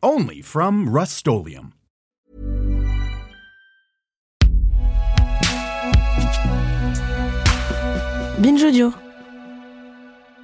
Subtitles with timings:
[0.00, 1.26] Only from Rust
[8.38, 8.92] Binge Audio.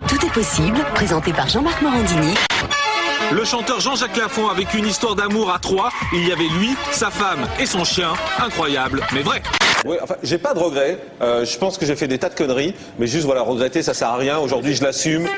[0.09, 2.35] Tout est possible, présenté par Jean-Marc Morandini.
[3.31, 5.91] Le chanteur Jean-Jacques Lafont avec une histoire d'amour à trois.
[6.13, 8.15] Il y avait lui, sa femme et son chien.
[8.45, 9.41] Incroyable, mais vrai.
[9.85, 10.99] Oui, enfin, j'ai pas de regrets.
[11.23, 13.95] Euh, je pense que j'ai fait des tas de conneries, mais juste voilà, regretter, ça
[13.95, 14.37] sert à rien.
[14.39, 15.29] Aujourd'hui, je l'assume.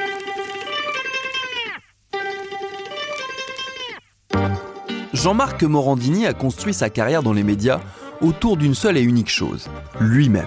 [5.27, 7.81] Jean-Marc Morandini a construit sa carrière dans les médias
[8.21, 10.47] autour d'une seule et unique chose, lui-même.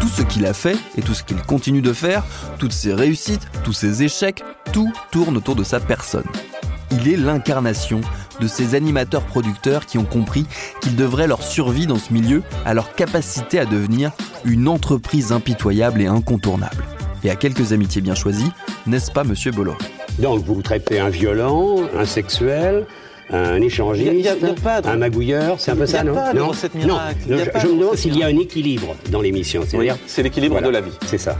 [0.00, 2.24] Tout ce qu'il a fait et tout ce qu'il continue de faire,
[2.58, 6.26] toutes ses réussites, tous ses échecs, tout tourne autour de sa personne.
[6.90, 8.00] Il est l'incarnation
[8.40, 10.48] de ces animateurs-producteurs qui ont compris
[10.80, 14.10] qu'ils devraient leur survie dans ce milieu à leur capacité à devenir
[14.44, 16.95] une entreprise impitoyable et incontournable.
[17.24, 18.50] Et à quelques amitiés bien choisies,
[18.86, 19.74] n'est-ce pas, monsieur Bolo
[20.18, 22.86] Donc vous traitez un violent, un sexuel,
[23.30, 24.28] un échangiste,
[24.84, 26.52] un magouilleur, c'est un peu ça, non Non,
[26.86, 26.98] non.
[27.28, 29.62] je, me demande s'il y a un équilibre dans l'émission.
[30.06, 30.92] C'est l'équilibre de la vie.
[31.06, 31.36] C'est ça.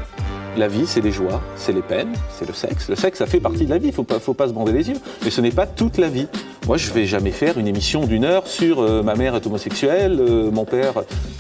[0.57, 2.89] La vie, c'est les joies, c'est les peines, c'est le sexe.
[2.89, 4.73] Le sexe, ça fait partie de la vie, il faut pas, faut pas se bander
[4.73, 4.97] les yeux.
[5.23, 6.29] Mais ce n'est pas toute la vie.
[6.67, 10.17] Moi, je vais jamais faire une émission d'une heure sur euh, ma mère est homosexuelle,
[10.19, 10.95] euh, mon père.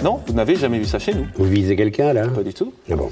[0.04, 1.26] Non, vous n'avez jamais vu ça chez nous.
[1.36, 2.28] Vous visez quelqu'un, là?
[2.28, 2.74] Pas du tout.
[2.90, 3.10] Ah bon.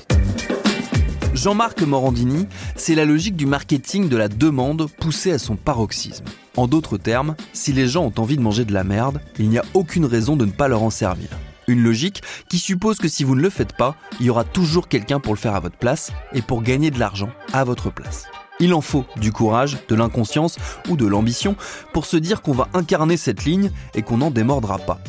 [1.34, 2.46] Jean-Marc Morandini,
[2.76, 6.24] c'est la logique du marketing de la demande poussée à son paroxysme.
[6.56, 9.58] En d'autres termes, si les gens ont envie de manger de la merde, il n'y
[9.58, 11.28] a aucune raison de ne pas leur en servir.
[11.66, 14.86] Une logique qui suppose que si vous ne le faites pas, il y aura toujours
[14.86, 18.26] quelqu'un pour le faire à votre place et pour gagner de l'argent à votre place.
[18.60, 20.58] Il en faut du courage, de l'inconscience
[20.88, 21.56] ou de l'ambition
[21.92, 25.00] pour se dire qu'on va incarner cette ligne et qu'on n'en démordra pas.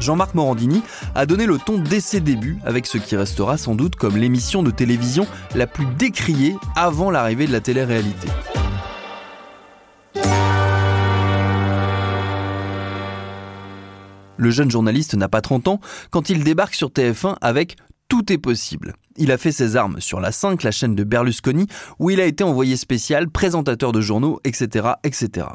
[0.00, 0.82] Jean-Marc Morandini
[1.14, 4.62] a donné le ton dès ses débuts avec ce qui restera sans doute comme l'émission
[4.62, 8.28] de télévision la plus décriée avant l'arrivée de la télé-réalité.
[14.42, 15.80] Le jeune journaliste n'a pas 30 ans
[16.10, 17.76] quand il débarque sur TF1 avec
[18.08, 18.94] Tout est possible.
[19.16, 21.66] Il a fait ses armes sur la 5, la chaîne de Berlusconi,
[21.98, 24.94] où il a été envoyé spécial, présentateur de journaux, etc.
[25.04, 25.46] etc.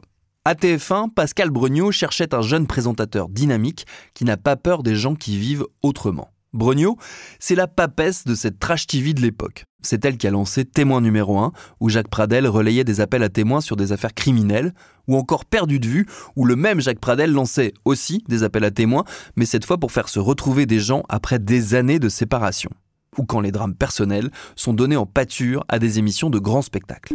[0.47, 5.13] À TF1, Pascal Brognaud cherchait un jeune présentateur dynamique qui n'a pas peur des gens
[5.13, 6.29] qui vivent autrement.
[6.53, 6.95] Brognaud,
[7.37, 9.65] c'est la papesse de cette trash TV de l'époque.
[9.81, 13.29] C'est elle qui a lancé Témoin numéro 1, où Jacques Pradel relayait des appels à
[13.29, 14.73] témoins sur des affaires criminelles,
[15.09, 16.05] ou encore Perdu de vue,
[16.37, 19.03] où le même Jacques Pradel lançait aussi des appels à témoins,
[19.35, 22.69] mais cette fois pour faire se retrouver des gens après des années de séparation
[23.17, 27.13] ou quand les drames personnels sont donnés en pâture à des émissions de grands spectacles.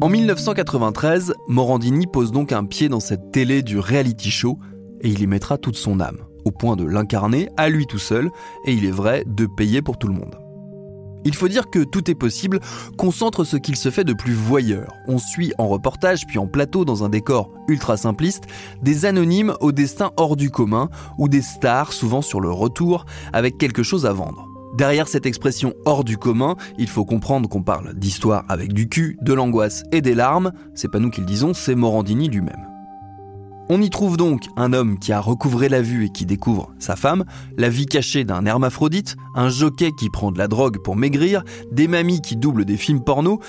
[0.00, 4.58] En 1993, Morandini pose donc un pied dans cette télé du reality show
[5.00, 8.30] et il y mettra toute son âme, au point de l'incarner à lui tout seul
[8.66, 10.36] et il est vrai de payer pour tout le monde.
[11.24, 12.58] Il faut dire que tout est possible
[12.98, 14.92] concentre ce qu'il se fait de plus voyeur.
[15.06, 18.44] On suit en reportage puis en plateau dans un décor ultra simpliste
[18.82, 23.56] des anonymes au destin hors du commun ou des stars souvent sur le retour avec
[23.56, 24.51] quelque chose à vendre.
[24.74, 29.18] Derrière cette expression hors du commun, il faut comprendre qu'on parle d'histoire avec du cul,
[29.20, 30.52] de l'angoisse et des larmes.
[30.74, 32.68] C'est pas nous qui le disons, c'est Morandini lui-même.
[33.68, 36.96] On y trouve donc un homme qui a recouvré la vue et qui découvre sa
[36.96, 37.24] femme,
[37.56, 41.86] la vie cachée d'un hermaphrodite, un jockey qui prend de la drogue pour maigrir, des
[41.86, 43.40] mamies qui doublent des films porno,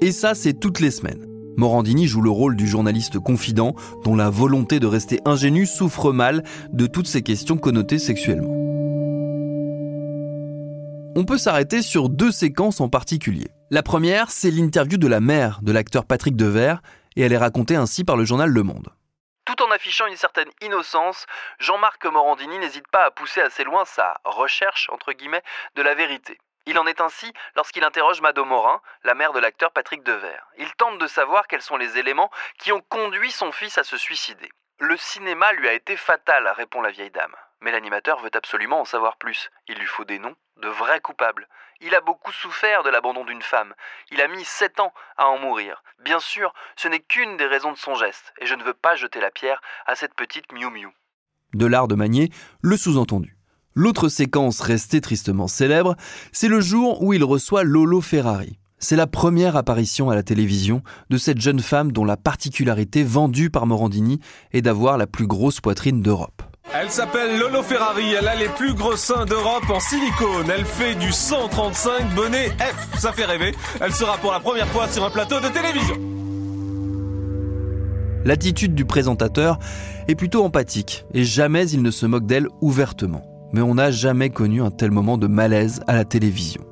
[0.00, 1.26] et ça c'est toutes les semaines.
[1.56, 3.74] Morandini joue le rôle du journaliste confident
[4.04, 6.42] dont la volonté de rester ingénu souffre mal
[6.72, 8.59] de toutes ces questions connotées sexuellement.
[11.20, 13.50] On peut s'arrêter sur deux séquences en particulier.
[13.70, 16.80] La première, c'est l'interview de la mère de l'acteur Patrick Devers,
[17.14, 18.88] et elle est racontée ainsi par le journal Le Monde.
[19.44, 21.26] Tout en affichant une certaine innocence,
[21.58, 24.88] Jean-Marc Morandini n'hésite pas à pousser assez loin sa recherche,
[25.74, 26.38] de la vérité.
[26.64, 30.46] Il en est ainsi lorsqu'il interroge Mado Morin, la mère de l'acteur Patrick Devers.
[30.56, 33.98] Il tente de savoir quels sont les éléments qui ont conduit son fils à se
[33.98, 34.48] suicider.
[34.78, 37.36] Le cinéma lui a été fatal, répond la vieille dame.
[37.62, 39.50] Mais l'animateur veut absolument en savoir plus.
[39.68, 41.48] Il lui faut des noms, de vrais coupables.
[41.82, 43.74] Il a beaucoup souffert de l'abandon d'une femme.
[44.10, 45.82] Il a mis sept ans à en mourir.
[46.02, 48.96] Bien sûr, ce n'est qu'une des raisons de son geste, et je ne veux pas
[48.96, 50.88] jeter la pierre à cette petite Miu Miu.
[51.54, 52.30] De l'art de manier,
[52.62, 53.36] le sous-entendu.
[53.74, 55.96] L'autre séquence restée tristement célèbre,
[56.32, 58.58] c'est le jour où il reçoit Lolo Ferrari.
[58.78, 63.50] C'est la première apparition à la télévision de cette jeune femme dont la particularité vendue
[63.50, 64.20] par Morandini
[64.52, 66.42] est d'avoir la plus grosse poitrine d'Europe.
[66.72, 70.46] Elle s'appelle Lolo Ferrari, elle a les plus gros seins d'Europe en silicone.
[70.56, 73.52] Elle fait du 135 bonnet F, ça fait rêver.
[73.80, 75.96] Elle sera pour la première fois sur un plateau de télévision.
[78.24, 79.58] L'attitude du présentateur
[80.06, 83.24] est plutôt empathique et jamais il ne se moque d'elle ouvertement.
[83.52, 86.62] Mais on n'a jamais connu un tel moment de malaise à la télévision.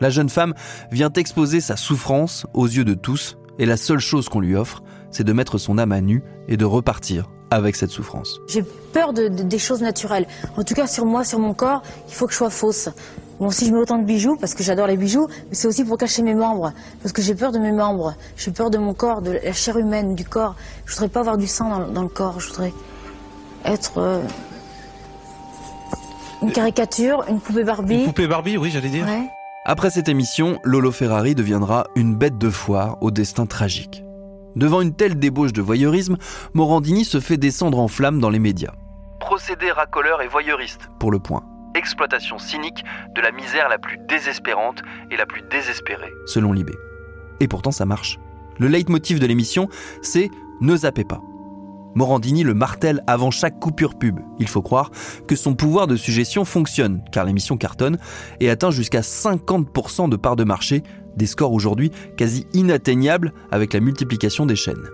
[0.00, 0.54] La jeune femme
[0.90, 4.82] vient exposer sa souffrance aux yeux de tous et la seule chose qu'on lui offre,
[5.12, 8.40] c'est de mettre son âme à nu et de repartir avec cette souffrance.
[8.48, 10.26] J'ai peur de, des choses naturelles.
[10.56, 12.88] En tout cas, sur moi, sur mon corps, il faut que je sois fausse.
[13.40, 15.84] Bon, si je mets autant de bijoux, parce que j'adore les bijoux, mais c'est aussi
[15.84, 16.72] pour cacher mes membres.
[17.02, 18.14] Parce que j'ai peur de mes membres.
[18.36, 20.54] J'ai peur de mon corps, de la chair humaine, du corps.
[20.86, 22.38] Je voudrais pas avoir du sang dans, le corps.
[22.38, 22.72] Je voudrais
[23.64, 24.20] être euh,
[26.42, 28.00] une caricature, une poupée Barbie.
[28.00, 29.06] Une poupée Barbie, oui, j'allais dire.
[29.66, 34.04] Après cette émission, Lolo Ferrari deviendra une bête de foire au destin tragique.
[34.56, 36.16] Devant une telle débauche de voyeurisme,
[36.52, 38.72] Morandini se fait descendre en flammes dans les médias.
[39.18, 40.90] Procédé racoleur et voyeuriste.
[41.00, 41.42] Pour le point.
[41.74, 42.84] Exploitation cynique
[43.16, 46.12] de la misère la plus désespérante et la plus désespérée.
[46.26, 46.74] Selon Libé.
[47.40, 48.18] Et pourtant ça marche.
[48.58, 49.68] Le leitmotiv de l'émission,
[50.02, 50.30] c'est
[50.60, 51.20] Ne zappez pas.
[51.96, 54.20] Morandini le martèle avant chaque coupure pub.
[54.38, 54.90] Il faut croire
[55.26, 57.98] que son pouvoir de suggestion fonctionne, car l'émission cartonne
[58.40, 60.82] et atteint jusqu'à 50% de part de marché,
[61.16, 64.88] des scores aujourd'hui quasi inatteignables avec la multiplication des chaînes.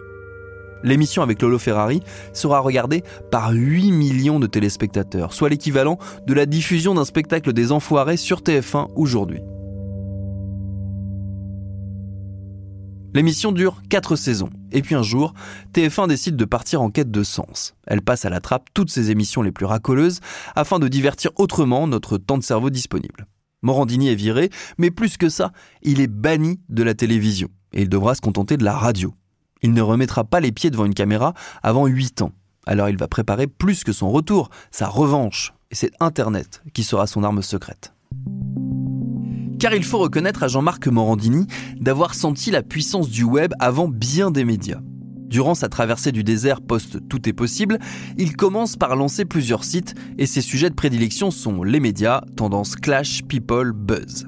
[0.82, 2.00] L'émission avec Lolo Ferrari
[2.32, 7.72] sera regardée par 8 millions de téléspectateurs, soit l'équivalent de la diffusion d'un spectacle des
[7.72, 9.40] Enfoirés sur TF1 aujourd'hui.
[13.12, 14.50] L'émission dure 4 saisons.
[14.70, 15.34] Et puis un jour,
[15.74, 17.74] TF1 décide de partir en quête de sens.
[17.86, 20.20] Elle passe à la trappe toutes ses émissions les plus racoleuses
[20.54, 23.26] afin de divertir autrement notre temps de cerveau disponible.
[23.62, 25.52] Morandini est viré, mais plus que ça,
[25.82, 29.14] il est banni de la télévision et il devra se contenter de la radio.
[29.62, 32.32] Il ne remettra pas les pieds devant une caméra avant 8 ans.
[32.66, 35.52] Alors il va préparer plus que son retour, sa revanche.
[35.70, 37.92] Et c'est Internet qui sera son arme secrète.
[39.58, 41.46] Car il faut reconnaître à Jean-Marc Morandini
[41.78, 44.80] d'avoir senti la puissance du web avant bien des médias.
[45.30, 47.78] Durant sa traversée du désert post Tout est possible,
[48.18, 52.74] il commence par lancer plusieurs sites et ses sujets de prédilection sont les médias, tendance
[52.74, 54.26] clash, people, buzz.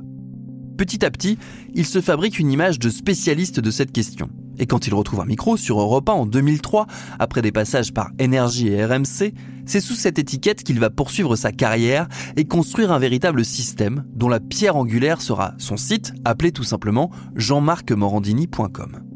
[0.79, 1.39] Petit à petit,
[1.75, 4.31] il se fabrique une image de spécialiste de cette question.
[4.59, 6.87] Et quand il retrouve un micro sur Europe 1 en 2003,
[7.19, 9.35] après des passages par Énergie et RMC,
[9.67, 12.07] c'est sous cette étiquette qu'il va poursuivre sa carrière
[12.37, 17.11] et construire un véritable système dont la pierre angulaire sera son site, appelé tout simplement
[17.35, 19.12] jeanmarcmorandini.com.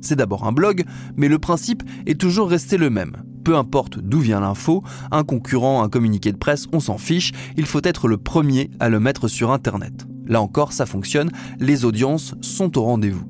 [0.00, 0.84] C'est d'abord un blog,
[1.16, 3.16] mais le principe est toujours resté le même.
[3.44, 7.66] Peu importe d'où vient l'info, un concurrent, un communiqué de presse, on s'en fiche, il
[7.66, 10.06] faut être le premier à le mettre sur Internet.
[10.26, 13.26] Là encore, ça fonctionne, les audiences sont au rendez-vous.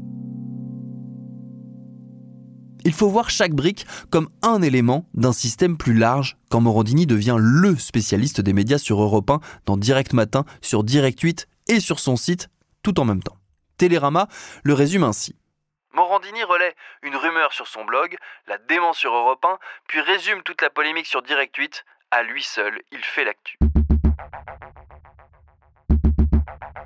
[2.85, 7.37] Il faut voir chaque brique comme un élément d'un système plus large quand Morandini devient
[7.39, 12.01] LE spécialiste des médias sur Europe 1, dans Direct Matin, sur Direct 8 et sur
[12.01, 12.49] son site,
[12.83, 13.37] tout en même temps.
[13.77, 14.29] Télérama
[14.63, 15.35] le résume ainsi.
[15.93, 18.17] Morandini relaie une rumeur sur son blog,
[18.47, 19.59] la dément sur Europe 1,
[19.89, 21.85] puis résume toute la polémique sur Direct 8.
[22.13, 23.59] À lui seul, il fait l'actu.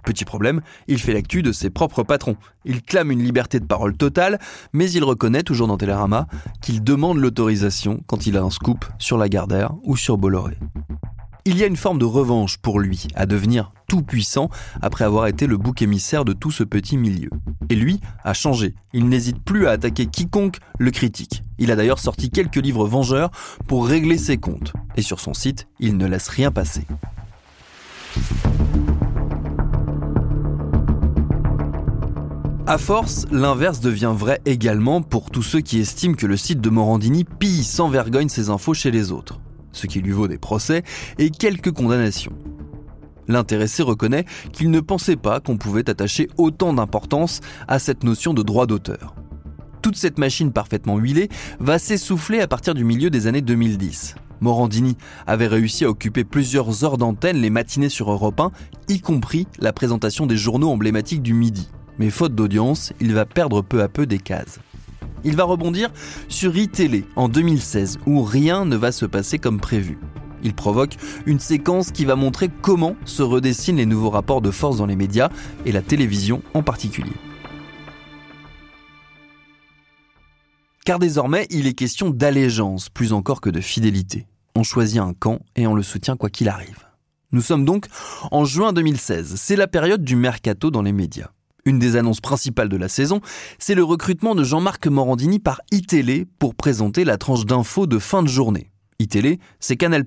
[0.05, 2.37] Petit problème, il fait l'actu de ses propres patrons.
[2.65, 4.39] Il clame une liberté de parole totale,
[4.73, 6.27] mais il reconnaît, toujours dans Télérama,
[6.63, 10.57] qu'il demande l'autorisation quand il a un scoop sur Lagardère ou sur Bolloré.
[11.47, 14.49] Il y a une forme de revanche pour lui à devenir tout puissant
[14.81, 17.29] après avoir été le bouc émissaire de tout ce petit milieu.
[17.69, 18.75] Et lui a changé.
[18.95, 21.43] Il n'hésite plus à attaquer quiconque le critique.
[21.59, 23.31] Il a d'ailleurs sorti quelques livres vengeurs
[23.69, 24.73] pour régler ses comptes.
[24.97, 26.87] Et sur son site, il ne laisse rien passer.
[32.67, 36.71] À force, l'inverse devient vrai également pour tous ceux qui estiment que le site de
[36.71, 39.41] Morandini pille sans vergogne ses infos chez les autres
[39.75, 40.83] ce qui lui vaut des procès
[41.19, 42.33] et quelques condamnations.
[43.29, 48.43] L'intéressé reconnaît qu'il ne pensait pas qu'on pouvait attacher autant d'importance à cette notion de
[48.43, 49.15] droit d'auteur.
[49.83, 51.29] Toute cette machine parfaitement huilée
[51.61, 54.17] va s'essouffler à partir du milieu des années 2010.
[54.41, 58.51] Morandini avait réussi à occuper plusieurs heures d'antenne les matinées sur Europe 1,
[58.89, 61.69] y compris la présentation des journaux emblématiques du midi.
[61.99, 64.59] Mais faute d'audience, il va perdre peu à peu des cases.
[65.25, 65.91] Il va rebondir
[66.29, 69.99] sur iTélé en 2016 où rien ne va se passer comme prévu.
[70.43, 74.77] Il provoque une séquence qui va montrer comment se redessinent les nouveaux rapports de force
[74.77, 75.31] dans les médias
[75.65, 77.15] et la télévision en particulier.
[80.85, 84.27] Car désormais, il est question d'allégeance plus encore que de fidélité.
[84.55, 86.85] On choisit un camp et on le soutient quoi qu'il arrive.
[87.33, 87.87] Nous sommes donc
[88.31, 91.31] en juin 2016, c'est la période du mercato dans les médias.
[91.67, 93.23] Une des annonces principales de la saison,
[93.59, 98.23] c'est le recrutement de Jean-Marc Morandini par iTélé pour présenter la tranche d'infos de fin
[98.23, 98.71] de journée.
[98.99, 100.05] iTélé, c'est Canal+.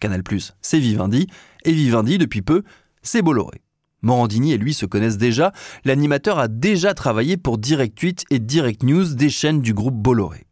[0.00, 0.22] Canal+,
[0.62, 1.26] c'est Vivendi,
[1.64, 2.62] et Vivendi, depuis peu,
[3.02, 3.60] c'est Bolloré.
[4.00, 5.52] Morandini et lui se connaissent déjà,
[5.84, 10.46] l'animateur a déjà travaillé pour Direct 8 et Direct News des chaînes du groupe Bolloré.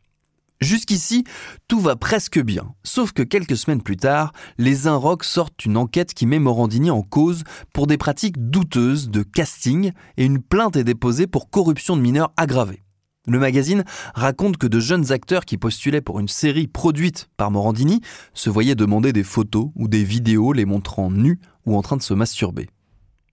[0.63, 1.25] Jusqu'ici,
[1.67, 6.15] tout va presque bien, sauf que quelques semaines plus tard, les Inrocks sortent une enquête
[6.15, 7.43] qui met Morandini en cause
[7.75, 12.33] pour des pratiques douteuses de casting et une plainte est déposée pour corruption de mineurs
[12.37, 12.85] aggravée.
[13.27, 13.83] Le magazine
[14.15, 18.01] raconte que de jeunes acteurs qui postulaient pour une série produite par Morandini
[18.33, 22.03] se voyaient demander des photos ou des vidéos les montrant nus ou en train de
[22.03, 22.69] se masturber.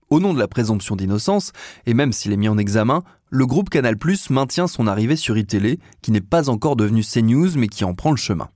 [0.08, 1.52] Au nom de la présomption d'innocence,
[1.86, 3.96] et même s'il est mis en examen, le groupe Canal+
[4.28, 8.10] maintient son arrivée sur iTélé, qui n'est pas encore devenu CNews mais qui en prend
[8.10, 8.48] le chemin.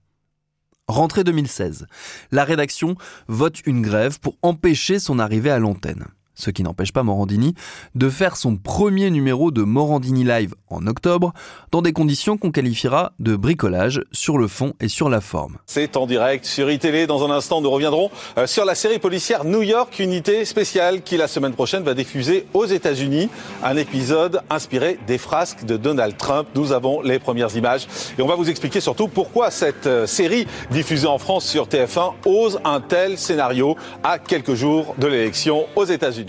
[0.88, 1.86] Rentrée 2016,
[2.30, 2.96] la rédaction
[3.28, 6.04] vote une grève pour empêcher son arrivée à l'antenne
[6.34, 7.54] ce qui n'empêche pas Morandini
[7.94, 11.32] de faire son premier numéro de Morandini Live en octobre,
[11.70, 15.58] dans des conditions qu'on qualifiera de bricolage sur le fond et sur la forme.
[15.66, 17.06] C'est en direct sur iTélé.
[17.06, 21.16] Dans un instant, nous reviendrons euh, sur la série policière New York, unité spéciale qui
[21.16, 23.28] la semaine prochaine va diffuser aux États-Unis
[23.62, 26.48] un épisode inspiré des frasques de Donald Trump.
[26.54, 27.86] Nous avons les premières images
[28.18, 32.14] et on va vous expliquer surtout pourquoi cette euh, série diffusée en France sur TF1
[32.26, 36.23] ose un tel scénario à quelques jours de l'élection aux États-Unis.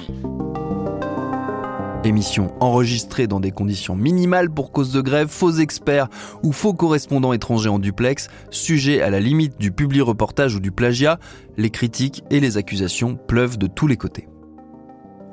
[2.06, 6.08] Émission enregistrée dans des conditions minimales pour cause de grève, faux experts
[6.44, 10.72] ou faux correspondants étrangers en duplex, sujet à la limite du public reportage ou du
[10.72, 11.20] plagiat,
[11.58, 14.28] les critiques et les accusations pleuvent de tous les côtés.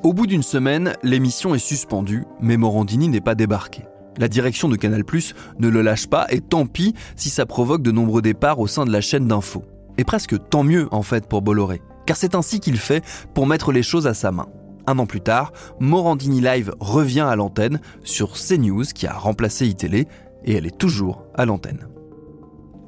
[0.02, 3.82] Au bout d'une semaine, l'émission est suspendue, mais Morandini n'est pas débarqué.
[4.16, 7.82] La direction de Canal Plus ne le lâche pas et tant pis si ça provoque
[7.82, 9.64] de nombreux départs au sein de la chaîne d'infos.
[9.98, 13.04] Et presque tant mieux en fait pour Bolloré car c'est ainsi qu'il fait
[13.34, 14.48] pour mettre les choses à sa main.
[14.86, 20.08] Un an plus tard, Morandini Live revient à l'antenne sur CNews qui a remplacé iTélé
[20.44, 21.86] et elle est toujours à l'antenne.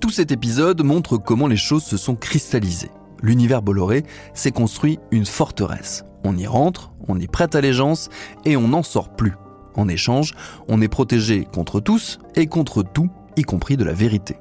[0.00, 2.90] Tout cet épisode montre comment les choses se sont cristallisées.
[3.22, 4.04] L'univers Bolloré
[4.34, 6.04] s'est construit une forteresse.
[6.24, 8.10] On y rentre, on y prête allégeance
[8.44, 9.34] et on n'en sort plus.
[9.76, 10.34] En échange,
[10.68, 14.36] on est protégé contre tous et contre tout, y compris de la vérité.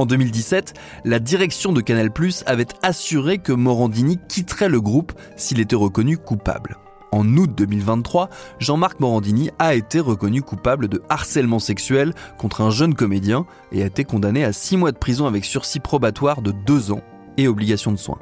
[0.00, 0.72] En 2017,
[1.04, 2.10] la direction de Canal+
[2.46, 6.78] avait assuré que Morandini quitterait le groupe s'il était reconnu coupable.
[7.12, 8.30] En août 2023,
[8.60, 13.86] Jean-Marc Morandini a été reconnu coupable de harcèlement sexuel contre un jeune comédien et a
[13.86, 17.02] été condamné à 6 mois de prison avec sursis probatoire de 2 ans
[17.36, 18.20] et obligation de soins.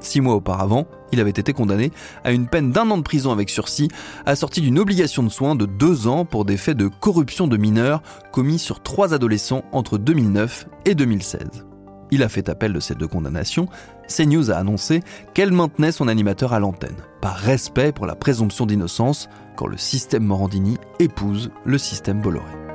[0.00, 1.92] Six mois auparavant, il avait été condamné
[2.24, 3.88] à une peine d'un an de prison avec sursis,
[4.26, 8.02] assorti d'une obligation de soins de deux ans pour des faits de corruption de mineurs
[8.32, 11.66] commis sur trois adolescents entre 2009 et 2016.
[12.10, 13.68] Il a fait appel de ces deux condamnations.
[14.08, 15.02] CNews a annoncé
[15.34, 20.24] qu'elle maintenait son animateur à l'antenne, par respect pour la présomption d'innocence quand le système
[20.24, 22.65] Morandini épouse le système Bolloré.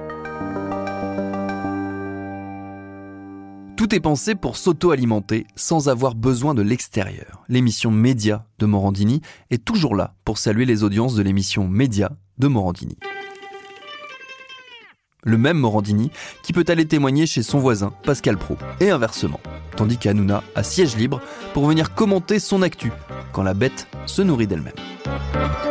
[3.82, 7.44] Tout est pensé pour s'auto-alimenter sans avoir besoin de l'extérieur.
[7.50, 12.48] L'émission Média de Morandini est toujours là pour saluer les audiences de l'émission Média de
[12.48, 12.96] Morandini.
[15.24, 16.12] Le même Morandini
[16.44, 19.40] qui peut aller témoigner chez son voisin Pascal Pro et inversement,
[19.76, 21.20] tandis qu'Anouna a siège libre
[21.56, 22.92] pour venir commenter son actu
[23.34, 25.71] quand la bête se nourrit d'elle-même.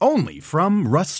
[0.00, 1.14] only from Rust